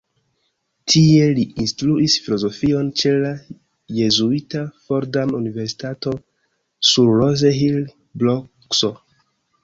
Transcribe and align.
Tie 0.91 1.25
li 1.39 1.43
instruis 1.63 2.13
filozofion 2.27 2.87
ĉe 3.01 3.11
la 3.25 3.33
jezuita 3.97 4.61
Fordham-universitato 4.87 6.13
sur 6.93 7.11
Rose 7.19 7.53
Hill, 7.59 7.77
Bronkso. 8.23 8.91